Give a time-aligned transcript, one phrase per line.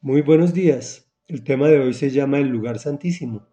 [0.00, 1.10] Muy buenos días.
[1.26, 3.48] El tema de hoy se llama el lugar santísimo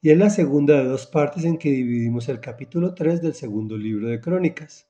[0.00, 3.76] y es la segunda de dos partes en que dividimos el capítulo 3 del segundo
[3.76, 4.88] libro de Crónicas.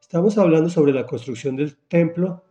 [0.00, 2.42] Estamos hablando sobre la construcción del templo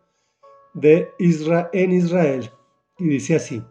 [0.73, 2.49] de Israel en Israel
[2.97, 3.61] y dice así: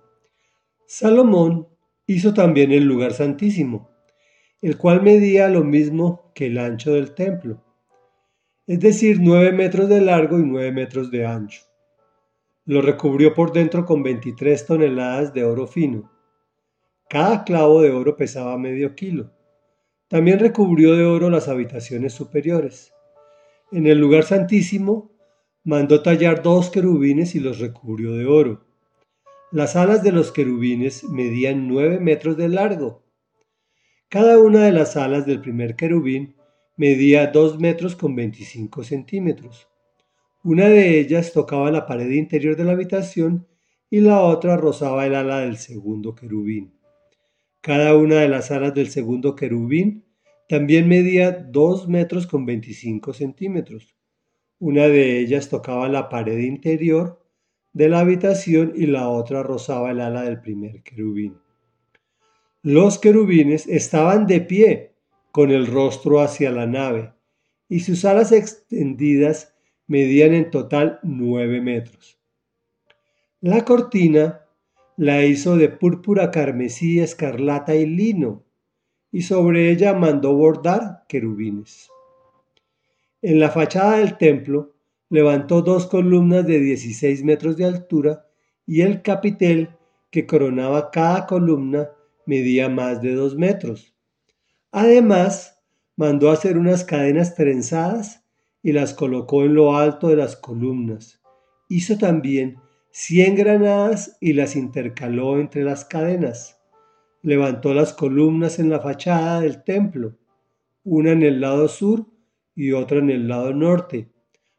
[0.86, 1.66] Salomón
[2.06, 3.88] hizo también el lugar santísimo,
[4.60, 7.64] el cual medía lo mismo que el ancho del templo,
[8.66, 11.67] es decir, nueve metros de largo y nueve metros de ancho.
[12.68, 16.12] Lo recubrió por dentro con 23 toneladas de oro fino.
[17.08, 19.32] Cada clavo de oro pesaba medio kilo.
[20.06, 22.92] También recubrió de oro las habitaciones superiores.
[23.72, 25.10] En el lugar santísimo
[25.64, 28.66] mandó tallar dos querubines y los recubrió de oro.
[29.50, 33.02] Las alas de los querubines medían nueve metros de largo.
[34.10, 36.36] Cada una de las alas del primer querubín
[36.76, 39.67] medía dos metros con 25 centímetros.
[40.50, 43.46] Una de ellas tocaba la pared interior de la habitación
[43.90, 46.72] y la otra rozaba el ala del segundo querubín.
[47.60, 50.06] Cada una de las alas del segundo querubín
[50.48, 53.94] también medía 2 metros con 25 centímetros.
[54.58, 57.22] Una de ellas tocaba la pared interior
[57.74, 61.36] de la habitación y la otra rozaba el ala del primer querubín.
[62.62, 64.94] Los querubines estaban de pie
[65.30, 67.12] con el rostro hacia la nave
[67.68, 69.57] y sus alas extendidas
[69.88, 72.20] medían en total nueve metros.
[73.40, 74.42] La cortina
[74.96, 78.44] la hizo de púrpura, carmesí, escarlata y lino,
[79.10, 81.88] y sobre ella mandó bordar querubines.
[83.22, 84.74] En la fachada del templo
[85.08, 88.26] levantó dos columnas de 16 metros de altura
[88.66, 89.70] y el capitel
[90.10, 91.90] que coronaba cada columna
[92.26, 93.94] medía más de dos metros.
[94.70, 95.58] Además,
[95.96, 98.17] mandó hacer unas cadenas trenzadas
[98.62, 101.20] y las colocó en lo alto de las columnas.
[101.68, 102.58] Hizo también
[102.90, 106.60] cien granadas y las intercaló entre las cadenas.
[107.22, 110.16] Levantó las columnas en la fachada del templo,
[110.84, 112.06] una en el lado sur
[112.54, 114.10] y otra en el lado norte.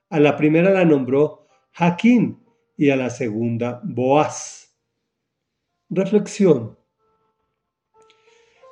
[0.09, 2.43] A la primera la nombró Jaquín
[2.77, 4.75] y a la segunda Boaz.
[5.89, 6.77] Reflexión.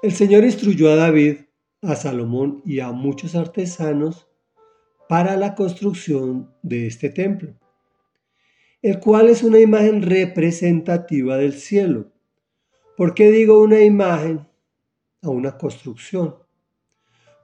[0.03, 1.37] El Señor instruyó a David,
[1.81, 4.26] a Salomón y a muchos artesanos
[5.07, 7.53] para la construcción de este templo,
[8.81, 12.11] el cual es una imagen representativa del cielo.
[12.95, 14.47] ¿Por qué digo una imagen
[15.21, 16.35] a una construcción?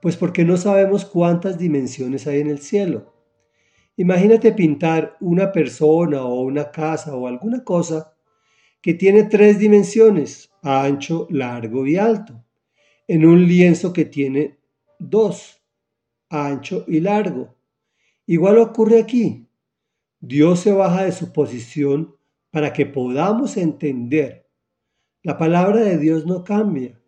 [0.02, 3.14] Pues porque no sabemos cuántas dimensiones hay en el cielo.
[3.96, 8.14] Imagínate pintar una persona o una casa o alguna cosa
[8.82, 12.44] que tiene tres dimensiones, ancho, largo y alto,
[13.08, 14.58] en un lienzo que tiene
[14.98, 15.63] dos,
[16.34, 17.54] ancho y largo.
[18.26, 19.48] Igual ocurre aquí.
[20.20, 22.16] Dios se baja de su posición
[22.50, 24.48] para que podamos entender.
[25.22, 27.00] La palabra de Dios no cambia,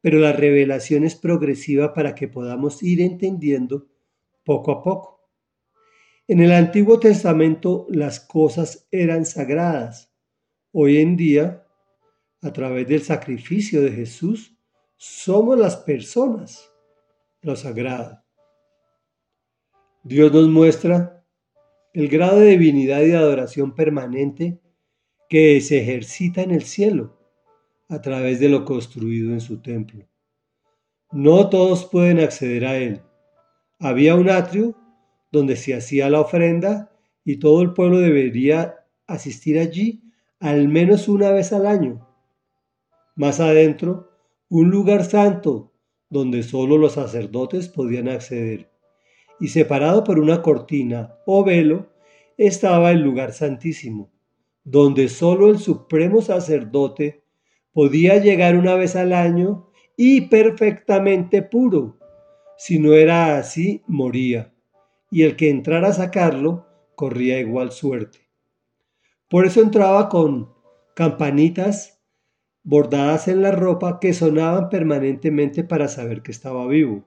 [0.00, 3.88] pero la revelación es progresiva para que podamos ir entendiendo
[4.44, 5.30] poco a poco.
[6.28, 10.12] En el Antiguo Testamento las cosas eran sagradas.
[10.72, 11.64] Hoy en día,
[12.42, 14.56] a través del sacrificio de Jesús,
[14.96, 16.70] somos las personas
[17.42, 18.25] lo sagrado.
[20.08, 21.26] Dios nos muestra
[21.92, 24.60] el grado de divinidad y de adoración permanente
[25.28, 27.18] que se ejercita en el cielo
[27.88, 30.06] a través de lo construido en su templo.
[31.10, 33.02] No todos pueden acceder a él.
[33.80, 34.76] Había un atrio
[35.32, 36.92] donde se hacía la ofrenda
[37.24, 38.76] y todo el pueblo debería
[39.08, 40.04] asistir allí
[40.38, 42.08] al menos una vez al año.
[43.16, 44.08] Más adentro,
[44.50, 45.72] un lugar santo
[46.08, 48.75] donde solo los sacerdotes podían acceder
[49.40, 51.88] y separado por una cortina o velo
[52.36, 54.10] estaba el lugar santísimo,
[54.64, 57.22] donde sólo el supremo sacerdote
[57.72, 61.98] podía llegar una vez al año y perfectamente puro.
[62.58, 64.52] Si no era así, moría,
[65.10, 68.20] y el que entrara a sacarlo corría igual suerte.
[69.28, 70.52] Por eso entraba con
[70.94, 72.00] campanitas
[72.62, 77.04] bordadas en la ropa que sonaban permanentemente para saber que estaba vivo,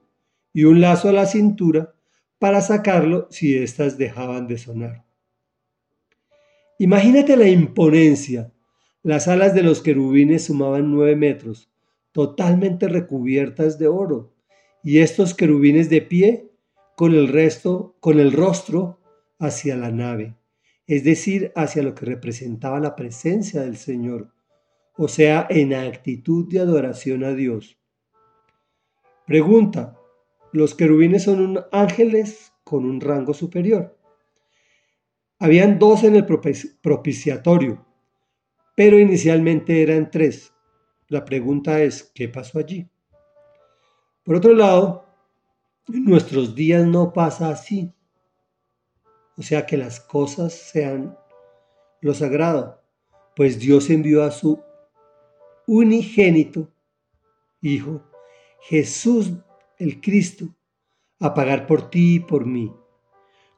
[0.52, 1.94] y un lazo a la cintura
[2.40, 5.04] para sacarlo si éstas dejaban de sonar.
[6.78, 8.50] Imagínate la imponencia.
[9.02, 11.70] Las alas de los querubines sumaban nueve metros,
[12.12, 14.32] totalmente recubiertas de oro,
[14.82, 16.50] y estos querubines de pie
[16.96, 18.98] con el resto, con el rostro
[19.38, 20.34] hacia la nave,
[20.86, 24.32] es decir, hacia lo que representaba la presencia del Señor,
[24.96, 27.78] o sea, en actitud de adoración a Dios.
[29.26, 29.99] Pregunta,
[30.52, 33.96] los querubines son ángeles con un rango superior.
[35.38, 37.86] Habían dos en el propiciatorio,
[38.76, 40.52] pero inicialmente eran tres.
[41.08, 42.88] La pregunta es, ¿qué pasó allí?
[44.22, 45.06] Por otro lado,
[45.88, 47.92] en nuestros días no pasa así.
[49.36, 51.16] O sea, que las cosas sean
[52.02, 52.82] lo sagrado,
[53.34, 54.62] pues Dios envió a su
[55.66, 56.68] unigénito
[57.62, 58.02] Hijo,
[58.62, 59.32] Jesús
[59.80, 60.54] el Cristo,
[61.18, 62.72] a pagar por ti y por mí.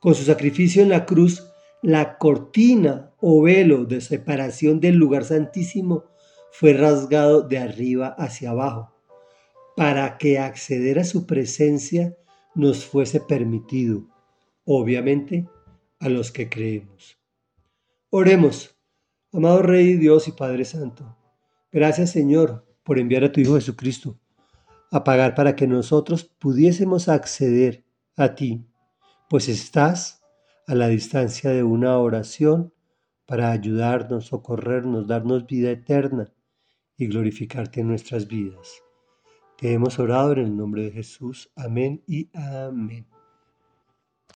[0.01, 1.47] Con su sacrificio en la cruz,
[1.83, 6.05] la cortina o velo de separación del lugar santísimo
[6.53, 8.95] fue rasgado de arriba hacia abajo,
[9.77, 12.17] para que acceder a su presencia
[12.55, 14.07] nos fuese permitido,
[14.65, 15.49] obviamente
[15.99, 17.19] a los que creemos.
[18.11, 18.77] Oremos,
[19.33, 21.17] amado Rey Dios y Padre Santo.
[21.73, 24.19] Gracias Señor por enviar a tu Hijo Jesucristo
[24.93, 27.85] a pagar para que nosotros pudiésemos acceder
[28.17, 28.65] a ti,
[29.29, 30.23] pues estás
[30.67, 32.73] a la distancia de una oración
[33.27, 36.31] para ayudarnos, socorrernos, darnos vida eterna
[36.99, 38.83] y glorificarte en nuestras vidas.
[39.57, 41.51] Te hemos orado en el nombre de Jesús.
[41.57, 43.07] Amén y amén.